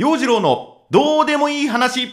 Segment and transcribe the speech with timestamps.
[0.00, 2.08] 陽次郎のどうでもいい話。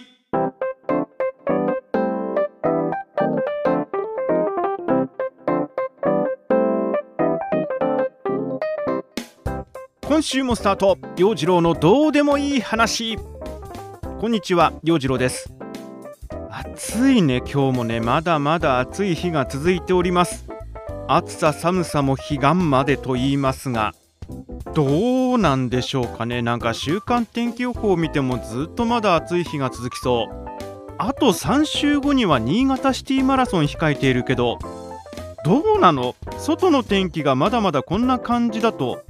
[10.05, 10.97] 今週もスタート。
[11.15, 13.18] 陽次郎のどうでもいい話。
[14.20, 15.54] こんにちは陽次郎です。
[16.52, 18.02] 暑いね今日もね。
[18.02, 20.46] まだまだ暑い日が続いております。
[21.08, 23.94] 暑さ寒さも彼岸までと言いますが
[24.78, 26.44] どうなんでしょうかね。
[26.44, 30.45] なんか週間天気予報を見てもずっとまだ暑い日が続きそう。
[31.00, 34.59] あと3週後には新潟シティマラソン控えているけど
[35.44, 36.13] どうなの？
[36.38, 39.03] 外の天気がまだまだこんな感じだと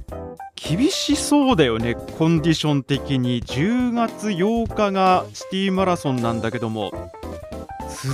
[0.56, 1.96] 厳しそうだよね。
[1.96, 3.42] コンディション的に。
[3.42, 7.12] 10月8日がシティマラソンなんだけども。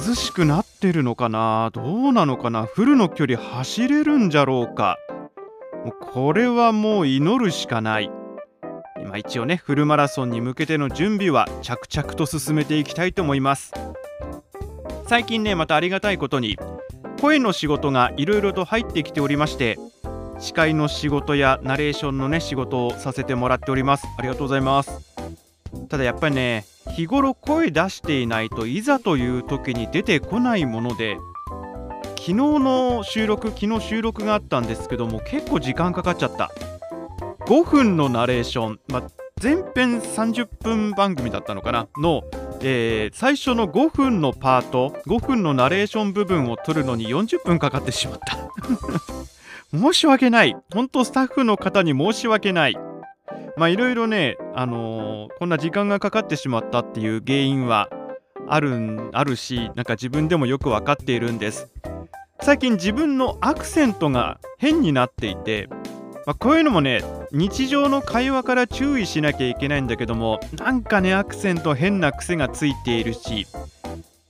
[0.09, 1.71] 涼しくなってるのかな？
[1.73, 2.65] どうなのかな？
[2.65, 4.99] フルの距離走れるんじゃろうか？
[5.85, 8.11] もうこれはもう祈るしかない。
[8.99, 13.73] 今一応ねフルマラソンに向けての準備は着々と進めていきたいと思います。
[15.07, 16.59] 最近ねまたありがたいことに
[17.21, 19.79] 声の仕事がいろいろと入ってきておりまして
[20.39, 24.07] 司会の仕事やナレーションのね仕事をさせてもらっております。
[24.19, 25.15] ありがとうございます。
[25.91, 26.65] ただやっぱりね
[26.97, 31.19] 日頃声出していないといざという時に出てこないもので
[32.25, 36.51] 昨日の収録昨日収録があったんですけども結構時間かかっちゃった。
[37.41, 39.03] 5分のナレーション、ま、
[39.43, 41.87] 前編30分番組だったのかな？
[41.99, 42.23] の、
[42.63, 48.39] えー、最初の5分のパート5分のナレーション部分を取るのに40分かかってしまった。
[49.77, 50.57] 申し訳ない。
[50.73, 52.79] 本当スタッフの方に申し訳ない。
[53.59, 57.91] まあいろいろね、あのー、こんな時間がかかってしまったっていう原因は
[58.49, 61.74] あるあるしなんか自分でもよく分かっているんです。
[62.41, 65.69] 最近自分のアクセントが変になっていて、
[66.27, 73.47] まあ、こういうのもね日常の会話から注意しなきゃいけないんだけどもなんかねアクセント変な癖がついているし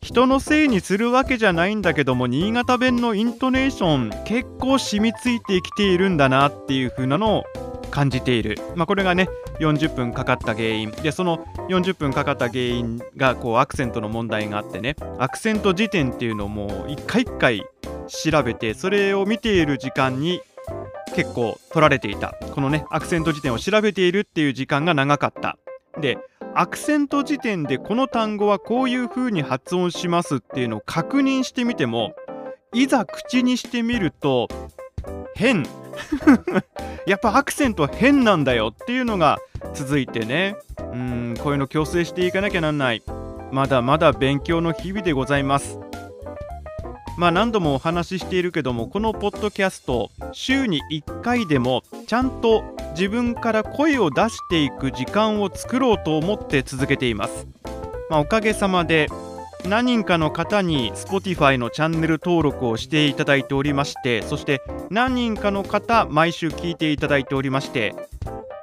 [0.01, 7.45] 人のせいにするわけじゃないんだけども新潟弁のイントネーション結構染みついてきているんだなっていう風なのを
[7.91, 9.29] 感じている、まあ、これがね
[9.61, 10.91] 40分かかった原因。
[10.91, 17.65] でその40分かかった原因がこうアクセントの問題があってねアクセント辞典っていうのをもう一回一回
[18.07, 20.41] 調べてそれを見ている時間に
[21.15, 22.35] 結構取られていた。
[22.53, 25.59] このねアクセント辞典を調べているっていう時間が長かった。
[26.01, 26.19] で
[26.55, 32.15] アクセント辞典でこの単語はこういう風に発音しますっていうのを確認してみても
[32.73, 34.49] いざ口にしてみると
[35.35, 35.65] 変。
[37.07, 39.39] やっぱアクセントは変なんだよっていうのが
[39.75, 40.57] 続いてね。
[40.93, 43.03] うんこういうの矯正していかなきゃなんない。
[43.53, 45.79] まだまだ勉強の日々でございます。
[47.17, 57.47] まあ何度もお話ししているけどもこのポッドキャスト週に1回でもちゃんと自分から声を出していく時間を作ろうと思って続けています、
[58.11, 59.09] まあ、おかげさまで
[59.69, 64.61] 何人かの方に Spotify のチャンネル登録をしていただいておりましてそして
[64.91, 67.95] 何人かの方毎週聞いていただいておりまして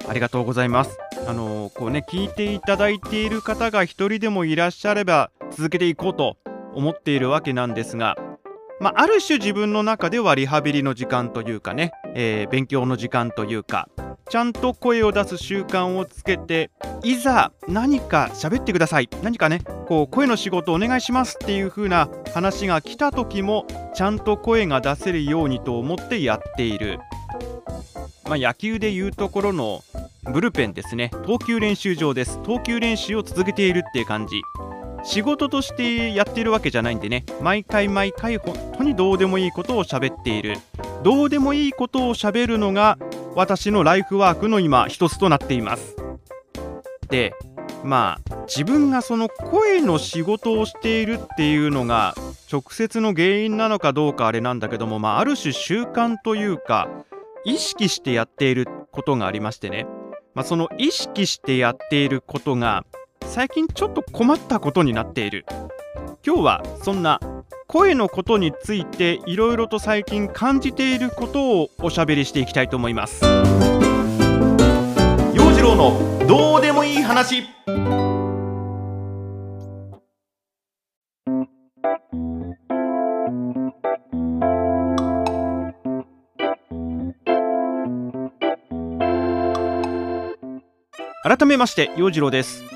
[0.08, 0.98] ありがとうございます。
[1.26, 6.36] あのー、こうね聞いていただいている方が一人でもいらっしゃれば続けていこうと
[6.74, 8.16] 思っているわけなんですが
[8.82, 13.88] まあ、ある種自分の中ではリハビリの時間というかね、えー、勉強の時間というか
[14.28, 16.72] ちゃんと声を出す習慣をつけて
[17.04, 19.08] いざ何か喋ってください。
[19.22, 26.98] 何かねこう声の仕事お願いしますっていう風な話が来た時もちゃんと声が出せるようにと思ってやっている、
[28.24, 29.84] まあ、野球でいうところの
[30.24, 31.12] ブルペンですね。
[31.24, 32.42] 投球練習場です。
[32.42, 34.40] 投球練習を続けているっていう感じ。
[35.04, 37.24] 仕事としてやってるわけじゃないんでね。
[37.40, 40.58] 毎回毎回本当にどうでもいいことを喋っている。
[41.02, 42.98] どうでもいいことを喋るのが
[43.34, 45.96] 私のライフワークの今一つとなっています。
[47.08, 47.34] で
[47.84, 52.14] まあ自分がその声の仕事をしているっていうのが
[52.50, 56.88] 直接の原因なのかどうかあれなんだけども、まあ、ある種習慣というか
[57.44, 59.86] 意識してやっていることがありましてね、
[60.34, 62.84] まあ、その意識してやっていることが
[63.26, 65.46] 最近ちょっと困ったことになっている。
[66.24, 67.20] 今日はそんな
[67.66, 73.24] 声のことについていろいろと最近感じていることをおしゃべりしていきたいと思います。
[75.34, 77.44] 陽次郎のどうでもいい話。
[91.24, 92.71] 改めまして陽次郎です。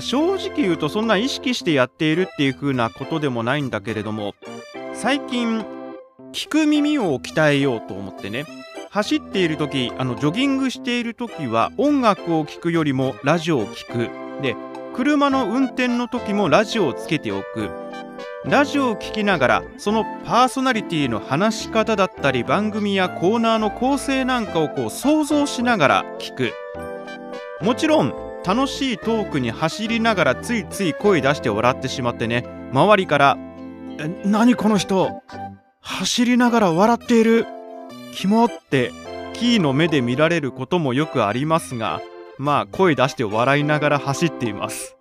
[0.00, 4.34] 正直言うとそんな意識してやっているっていう風なことでもないんだけれども
[4.92, 5.64] 最近
[6.32, 8.44] 聞く耳を鍛えようと思ってね。
[8.90, 14.10] 走っている時あのジョギングしている時は音楽を聴くよりもラジオを聴く。
[14.42, 14.56] で
[14.94, 17.70] 車の運転の時もラジオをつけておく。
[18.44, 26.52] ラジオを聴きながらそのパーソナリティの話し方だったり番組やコーナーの構成なんかをこう想像しながら聞く。
[27.62, 32.44] もちろん楽しいトークに走りながらついつい声出して笑ってしまってね。
[32.72, 33.38] 周りから
[33.98, 35.22] 「え何この人？
[35.80, 37.46] 走りながら笑っている。
[38.12, 38.92] キモ」って
[39.32, 42.02] キーの目で見られることもよくありますが
[42.38, 44.96] まあ声出して笑いながら走っています。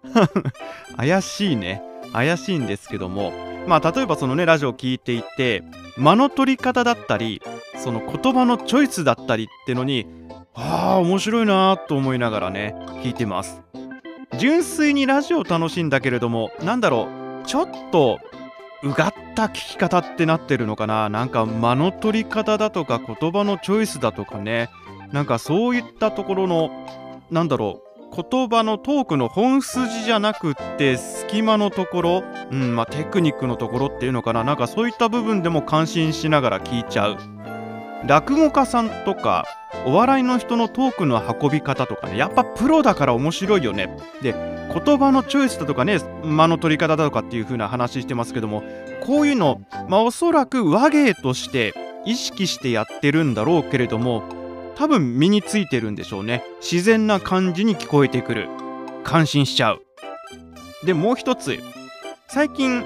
[0.95, 1.81] 怪しいね。
[2.13, 3.33] 怪しいんですけども。
[3.67, 5.63] まあ例えばそのねラジオを聞いていて
[5.97, 7.41] 間の取り方だったり
[7.77, 10.05] その言葉のチョイスだったりってのに
[10.55, 13.61] ああ面白いなと思いながらね聞いてます。
[14.37, 17.07] 純粋にラジオを楽しいんだけれどもなんだろ
[17.43, 18.19] うちょっと
[18.83, 21.09] うがった聞き方ってなってるのかな。
[21.09, 24.69] なんか間の取り方だとか言葉のチョイスだとかね。
[25.11, 26.71] なんかそういったところの
[27.31, 34.43] なんだろう言葉のトークの本筋じゃなくって隙間のところ、うんまあ、テクニックのところっていうのかな。
[34.43, 37.17] なんかそういった部分でも感心しながら聞いちゃう。
[38.05, 39.45] 落語家さんとか
[39.85, 43.97] お笑いの人のトークの運び方とかねやっぱプロだから面白いよね。
[44.21, 48.63] で言葉のチョイスだとかね間の取り方だとかっていう風な話してますけども
[49.05, 51.73] こういうのまあおそらく和芸として
[52.05, 54.23] 意識してやってるんだろうけれども
[54.75, 56.43] 多分身についてるんでしょうね。
[56.61, 58.49] 自然な感じに聞こえてくる。
[59.03, 59.81] 感心しちゃう。
[60.85, 61.59] でもう一つ。
[62.27, 62.83] 最近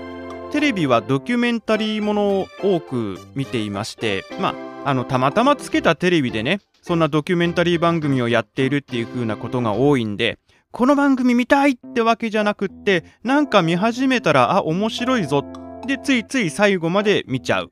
[0.52, 10.39] テレビはドキュメンタリーものを多く見ていましてまああのたまたまつけたテレビでねそんなドキュメンタリー番組をやっているっていう風なことが多いんで
[10.72, 15.44] この番組見たいってわけじゃなくってなんか見始めたらあ面白いぞ
[15.86, 17.72] でついつい最後まで見ちゃう。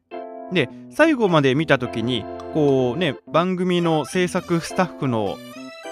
[0.51, 5.37] で最後まで見た時にこうね番組の制作スタッフの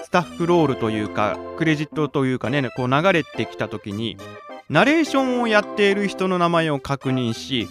[0.04, 4.18] スタッフロールというかクレジットというかねこう流れてきた時に
[4.68, 7.66] ナレーションをやっている人の名前を確認し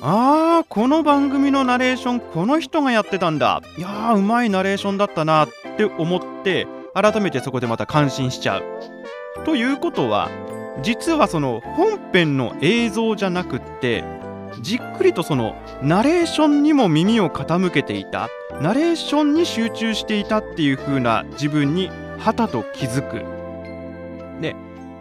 [0.00, 8.64] あーこの番組のナレーションこの人がやってたんだいやーうまいナレーションだったなって思って改めてそこでまた感心しちゃう。
[9.44, 10.30] ということは
[10.82, 14.04] 実はその本編の映像じゃなくって
[14.60, 18.28] じっくりとそのナレーションにも耳を傾けていた
[18.60, 23.24] ナレーションに集中していたっていう風な自分にはたと気づく。
[24.40, 24.54] で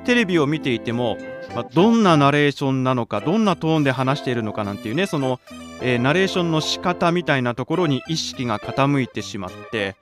[0.05, 1.17] テレビを見ていても、
[1.57, 5.39] まあ、どんなナレーションなのかどんなトーンで話しているのかなんていうねその、
[5.81, 9.95] えー、ナレーションの仕方みたいなところに意識が傾いてしまって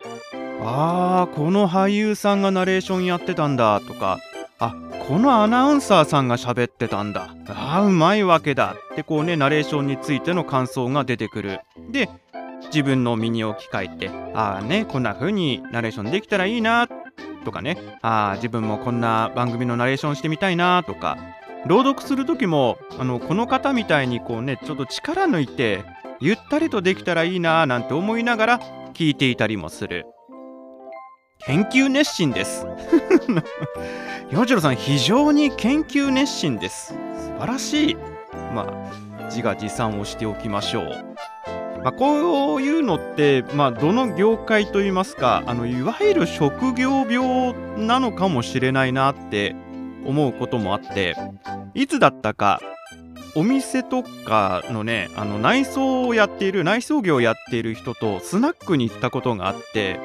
[0.61, 4.19] あーこの俳優さんがナレーションやってたんだとか
[4.59, 4.75] あ
[5.07, 11.61] このアナウンサーさんが喋ってたんだあーうまいわけだってこうねナレーションについての感想が出てくる。
[11.89, 12.09] で
[12.67, 16.89] 自分の身に置き換えてああねこんな風にナレーションできたらいいな
[17.45, 21.17] とかねああ自分もこんな番組のナレーションしてみたいなとか
[21.67, 25.83] 朗読する時もあのこの方みたいにこうねちょっと力抜いて
[26.19, 28.59] ゆったりとできたらいいななんて思いながら
[28.93, 30.05] 聞いていたりもする。
[31.39, 32.65] 研究熱心です。
[34.31, 36.93] 洋次郎さん非常に研究熱心です。
[36.93, 37.95] 素晴らしい。
[38.53, 41.15] まあ自画自賛をしておきましょう。
[41.83, 49.55] まあ、こういうのって、まあ、どの業界といいますかあのいわゆる職業病なのかもしれないなって
[50.05, 51.15] 思うこともあって
[51.73, 52.59] いつだったか
[53.35, 59.99] お店とかのねあの内装をやっている内装業をやっている人とスナックに行ったことがあって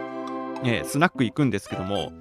[0.62, 2.12] えー、スナック行くんですけども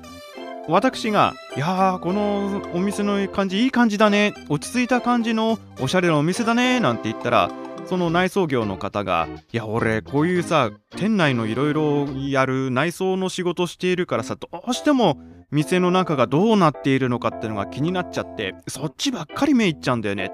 [0.67, 7.49] 私が「いやーこのお店の感じいい感じだね落ち着いた感じのおしゃれなお店だね」なんて言ったら
[7.87, 15.19] その内装業の方が「いや俺こういうさ店内のいろいろやる内装の仕事しているからさどうしても
[15.51, 20.31] 店の中がどうなっているのかってのが気になっちゃってそっちばっかり目いっちゃうんだよね」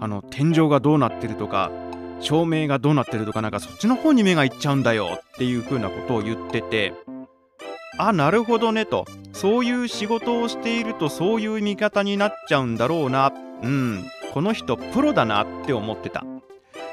[0.00, 1.70] あの天井がどうなってるとか
[2.20, 6.92] 照明がどうなってるとかなんかそっちの方に目がいっちゃうんだよっていう風なことを言ってて
[7.98, 9.06] あなるほどねと。
[9.32, 13.32] そういう仕事をしているとそういう見方になっちゃうんだろうな。
[13.62, 14.04] うん。
[14.32, 16.24] この人プロだなって思ってた。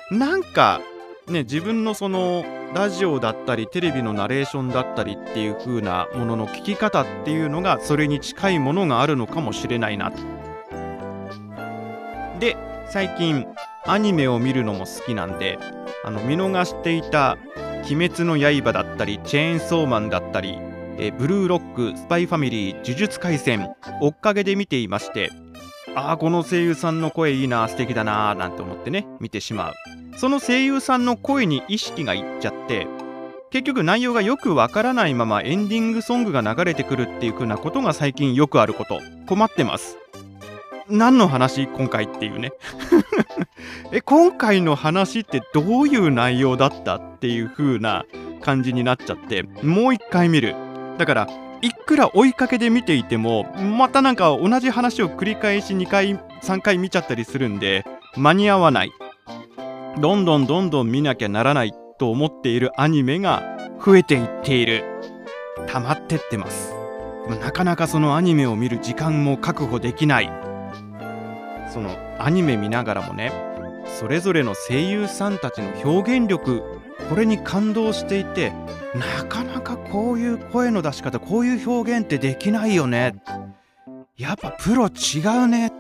[0.09, 0.81] なんか
[1.27, 2.43] ね自分のその
[2.75, 10.17] ラジオだったりテレビのナレーションだったりっていう風なものの聞き方っていうのがそれに近いものがあるのかもしれないなと。
[12.41, 12.57] で
[12.89, 13.47] 最近
[13.85, 15.57] アニメを見るのも好きなんで
[16.03, 17.37] あの見逃していた
[17.89, 20.57] 「鬼滅の刃」だったり「チェーンソーマン」だったり
[20.97, 23.69] えブルーロック、スパイファミリー、呪術廻戦、
[24.01, 25.29] 追っかけで見ていまして、
[25.95, 29.73] ああ、この声優さんの声いいな、素敵だな、なんて思ってね、見てしまう。
[30.17, 32.87] その声優さんの声に意識がいっちゃって、
[33.49, 38.99] 結局内容がよくわからないままエンディングソングが流れてくるっていう風なことが最近よくあること。
[39.27, 39.97] 困ってます。
[40.89, 42.51] 何の話今回っていうね。
[43.93, 48.05] え今回の話ってどういう内容だったっていう風な
[48.41, 50.55] 感じになっちゃってもう一回見る。
[50.97, 51.27] だから
[51.65, 57.83] いくら追いかけで見ていてもまたなんか同じ話を繰り返し2回3回見ちゃったりするんで
[58.15, 58.91] 間に合わない。
[59.99, 64.83] どんどんどんどん見なきゃならないと思っているアニメが増えていっている。
[65.67, 66.71] 溜まってってます。
[67.41, 70.31] なかなかそのアニメを見る時間も確保できない。
[71.73, 73.33] そのアニメ見ながらもね
[73.99, 76.61] それぞれの声優さんたちの表現力
[77.09, 78.51] これに感動していて
[78.95, 83.21] なかなかこういう声の出し方こういう表現ってできないよね。
[84.17, 85.71] やっぱプロ違うね。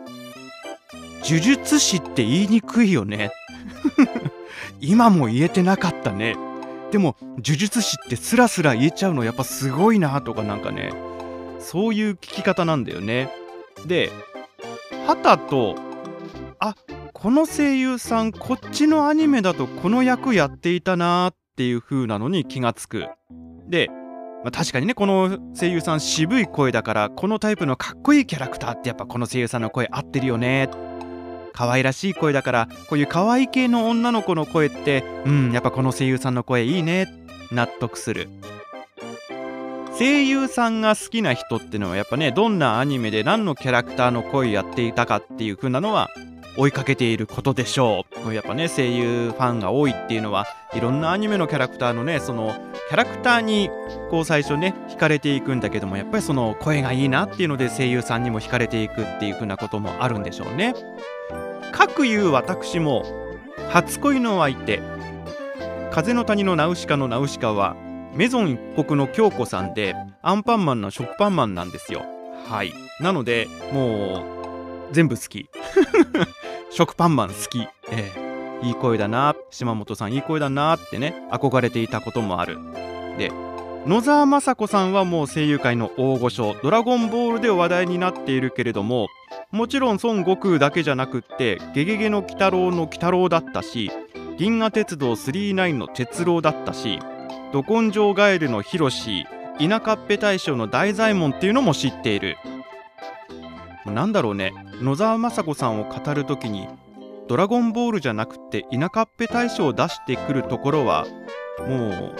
[1.23, 3.31] 呪術師って言いにくいよね。
[4.81, 6.35] 今も言えてなかったね。
[6.91, 10.91] でも呪術師ってスラスラ言えちゃうのやっぱすごいなとかなんかね。
[11.59, 13.31] そういう聞き方なんだよね。
[13.87, 14.11] で
[15.07, 15.75] はたと
[16.59, 16.75] あ
[17.25, 23.07] この声優さんこっちのアニメだとこの役やっていたなっていう風なのに気がつく。
[23.67, 23.87] で、
[24.43, 30.69] まあ、確かにねこの声優さん渋い声だからこのタイプのかっこいいキャラクターってやっぱこの声優さんの声合ってるよね
[31.51, 37.07] 可愛らしい声だからこういう可愛い系の女の子の声ってうんやっぱこの声優さんの声いいね
[37.51, 38.29] 納得する。
[39.97, 46.11] 声優さんが好きな人ってのはやっぱねどんなアニメで何のキャラクターの声やっていたかっていう風なのは
[46.57, 48.33] 追いかけていることでしょう。
[48.33, 52.55] やっぱね声優ファンが多いっていうのはいろんなアニメのキャラクターのねその
[52.89, 53.69] キャラクターに
[54.09, 60.73] こう最初ね惹かれていくんだけどもやっぱりその声がいいなっていうので声優さんにも惹かれていくっていう風なこともあるんでしょうね。
[61.71, 63.03] 各いう私も
[63.69, 64.81] 初恋の相手。
[65.91, 67.75] 風の谷のナウシカのナウシカは
[68.13, 72.03] メゾン一国の京子さんでアンパンマンの食パンマンなんですよ。
[72.47, 72.73] はい。
[72.99, 74.44] なのでもう
[74.91, 75.49] 全部好き。
[76.69, 77.61] 食パンマン好き。
[77.91, 78.67] ええ。
[78.67, 79.35] いい声だな。
[79.51, 81.27] 島本さんいい声だなってね。
[81.31, 82.57] 憧れていたこともある。
[83.17, 83.31] で
[83.85, 89.09] 野沢雅子さんはもう声優界の大御所「ドラゴンボール」で話題になっているけれども
[89.51, 93.91] もちろん孫悟空だけじゃなくって「ゲゲゲの鬼太郎」の鬼太郎だったし
[94.39, 96.99] 「銀河鉄道999」の鉄郎だったし
[97.53, 99.27] 「ど根性ガエル」のヒロシ
[99.59, 102.37] 田舎っぺ大将の大左衛門っていうのも知っている。
[103.85, 104.53] なんだろうね。
[104.81, 106.67] 野沢雅子さんを語る時に
[107.27, 111.05] 「ドラゴンボール」じゃなくて田舎っぺ大将を出してくるところは
[111.67, 112.15] もう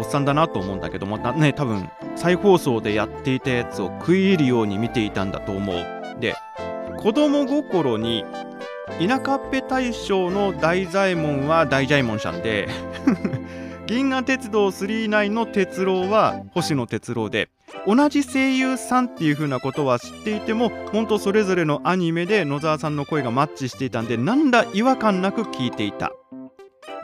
[0.00, 5.76] おっさんだなと思うんだけどもね多分再放送でやっていたやつを食い入るように見ていたんだと思う。
[6.20, 6.34] で
[6.98, 8.24] 子供心に
[8.98, 12.68] 田舎っぺ大将の大左衛門は大左衛門さんで
[13.86, 17.50] 銀河鉄道999の鉄郎は星野鉄郎で
[17.86, 26.12] 同じ声優さんっていう風なことは知っていても本当それぞれのアニメで野沢さんの声がマッチしていたんで何ら違和感なく聞いていた。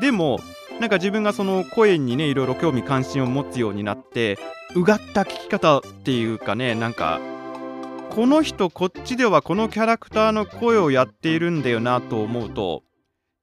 [0.00, 0.40] でも
[0.80, 4.38] なんか自分がその声にねいろいろ興味関心を持つようになって
[4.74, 7.20] うがった聞き方っていうかねなんか
[8.08, 12.82] この人こっちではこのキャラクターの声をやっているんだよなと思うと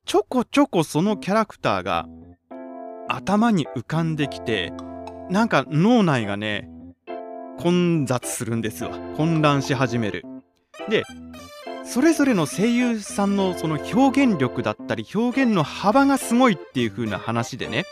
[0.06, 2.08] ちょこちょこそのキャラクターが
[3.07, 4.73] 頭に浮かんできて
[5.29, 6.69] なんか脳内がね
[7.59, 8.91] 混雑するんですわ。
[9.17, 10.23] 混乱し始める。
[10.89, 11.03] で
[11.83, 17.85] それぞれの声優さんのその表現力だったり表現の幅がすごいっていう風な話でね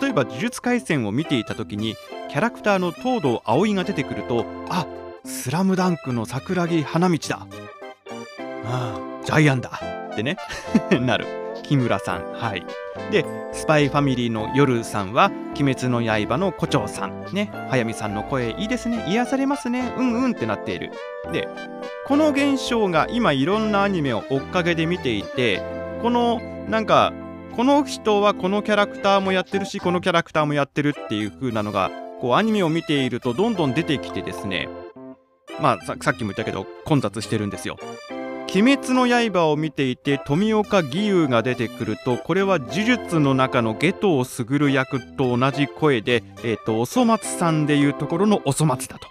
[0.00, 1.96] 例えば「呪術廻戦」を見ていた時に
[2.30, 4.86] キャラクターの東堂葵が出てくるとあ
[5.24, 7.46] スラムダンクの桜木花道だ。
[8.64, 9.80] ああジャイアンだ。
[10.12, 10.36] ってね
[11.00, 11.47] なる。
[11.68, 12.32] 木村さん。
[12.32, 12.64] はい。
[13.10, 17.26] でスパイファミリーの夜さんは「鬼滅の刃」の胡蝶さん。
[17.32, 17.50] ね。
[17.68, 19.04] 速水さんの声いいですね。
[19.08, 19.92] 癒されますね。
[19.98, 20.92] うんうんってなっている。
[21.30, 21.46] で
[22.06, 25.62] この現象が今いろんなアニメを追っかけで見ていて
[26.00, 27.12] このなんか
[27.54, 34.68] この人はこのキャラクターもやってるしこのキャラクターもやってるっていう風なのがこうアニメを見ているとどんどん出てきてですね。
[35.60, 37.76] まあさっきも言ったけど混雑してるんですよ。
[38.54, 49.08] 鬼滅の刃を見ていて富岡義勇が出てくるとこれは呪術の中の下藤卓役と同じ声で、えー、とおそ松さんでいうところのおそ松だと。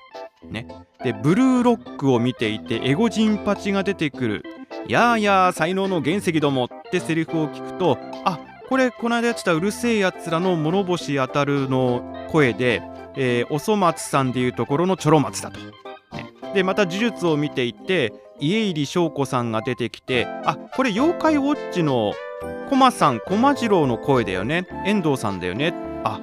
[0.50, 0.68] ね、
[1.04, 4.44] でブルーロックを見ていてエゴジンパチが出てくる
[4.88, 8.40] 「やーやー才能の原石ども」ってセリフを聞くとあ
[8.70, 12.82] これこの間やってたうるせえやつらの物干し当たるの声で、
[13.16, 15.60] えー、おそ松さんでいうところのちょろ松だと。
[15.60, 22.14] ね、でまた呪術を見ていて家入翔子さんが出てきてあこれ妖怪ウォッチの
[22.70, 24.68] コマさんコマ次郎の声だよね。
[24.86, 25.74] 遠藤さんだよね。
[26.04, 26.20] あ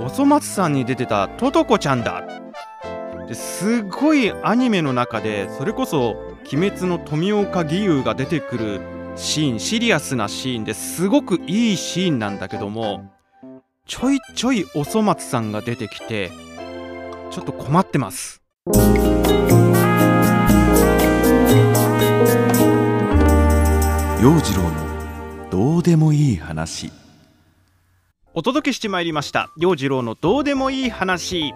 [0.00, 2.24] おそ松さんに出てたトトコちゃんだ。
[3.26, 6.16] ですごいアニメの中でそれこそ
[6.52, 8.80] 「鬼滅の富岡義勇」が出てくる
[9.16, 13.12] シーンシリアスなシーンですごくいいシーンなんだけども
[13.86, 16.30] ちょいちょいおそ松さんが出てきて
[17.30, 18.42] ちょっと困ってます。
[24.20, 26.90] 陽次郎のどうでもいい話。
[28.34, 29.52] お届けしてまいりました。
[29.56, 31.50] 陽次郎のどうでもいい話。
[31.50, 31.52] い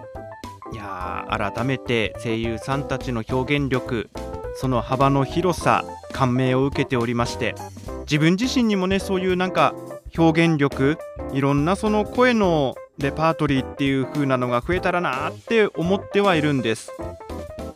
[0.73, 4.09] やー改めて声優さんたちの表現力
[4.55, 7.53] その幅の広さ感銘を受けておりまして
[8.03, 9.75] 自分自身にもねそういうなんか
[10.17, 10.97] 表現力
[11.33, 16.93] いろんなその声のレパートリーっていう風なのが増えたらなーって思ってはいるんです。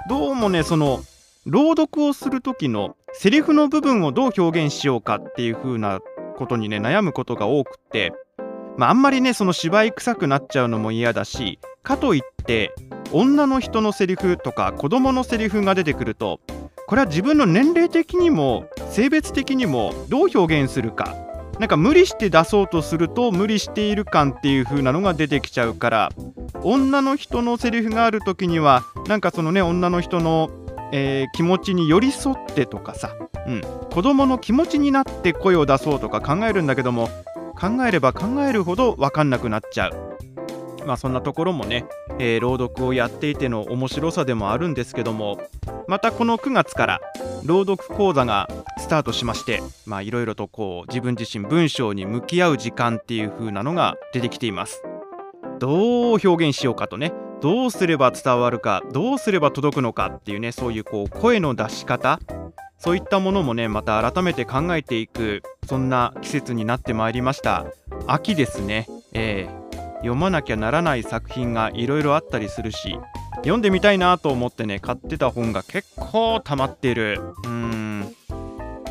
[0.07, 1.01] どうもねその
[1.45, 5.99] 朗読をする時のセリフの部分をどう表現しようかっていう風な
[6.37, 8.13] ことにね悩むことが多くって
[8.77, 12.75] まあ、あんまりねその芝居臭くなっちゃうのも嫌だしかといって
[13.11, 16.39] 女の人のセリフとか子供のセリフが出てくると
[16.85, 21.15] これは自分の年齢的にも性別的にもどう表現するか。
[21.59, 26.11] なんか無理して出そうとすると無理している感っていう風なのが出てきちゃうから
[26.61, 30.51] 女の人のセリフがある時にはなんかそのね女の人の、
[30.91, 33.15] えー気持ちに寄り添ってとかさ、
[33.47, 37.09] うん、子供の気持ちになって声を出そうとか考えるんだけども
[37.59, 40.17] 考えれば考えるほど分かんなくなっちゃう。
[40.85, 41.85] まあそんなところもね、
[42.17, 45.37] えー朗読をやっていての面白さでもあるんですけども
[45.87, 47.01] またこの9月から
[47.45, 49.61] 朗読講座がスタートしまして
[50.03, 54.81] いろいろとこう自分自身文章に向き合う時間っていう風なのが出てきています。
[55.59, 62.19] どう表現しようかとねどうすれば伝わるかどうすれば届くのかっていうねそういうこう声の出し方
[62.79, 67.65] そういったものもねまた改めて考えていくそんな季節になってまいりました。
[68.05, 68.87] 秋ですね。
[69.13, 69.67] えー
[69.97, 72.99] 読まなきゃならない作品がいろいろあったりするし
[73.37, 77.19] 読んでみたいなと思ってね買ってた本が結構溜まってる。
[77.45, 78.15] うん。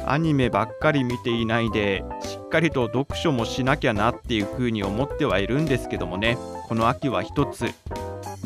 [0.08, 7.74] アニメばっかり見ていないでしっかりと読書もしなきゃなっていう風に思ってはいるんですけどもねこの秋は一つ。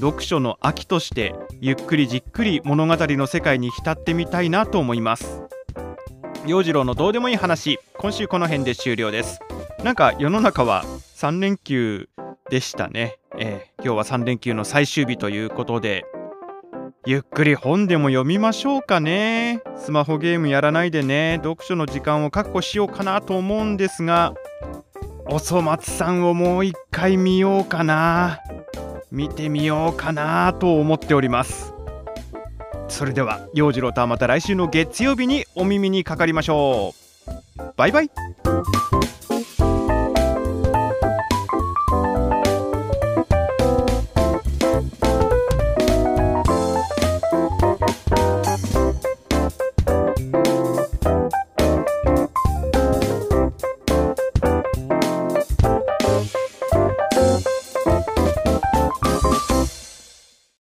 [0.00, 5.42] 読書の秋としてゆっくりじっくり物語の世界に浸ってみたいなと思います。
[6.46, 9.40] 陽次郎のどうでもいい話今週この辺で終了です。
[9.84, 10.84] なんか世の中は
[11.16, 12.08] 3連休
[12.48, 16.04] でしたね、えー今日は3連休の最終日ということで
[17.06, 19.62] ゆっくり本でも読みましょうかね。
[19.76, 24.34] スマホゲームやらないでね読書の時間を確保しようかなと思うんですが
[25.26, 28.40] おそ松さんをもう一回見ようかな。
[29.10, 31.74] 見てみようかなと思っております。
[32.88, 36.94] それでは陽次郎とはまた来週の月曜日にお耳にかかりましょ
[37.58, 37.62] う。
[37.76, 38.10] バイバイ。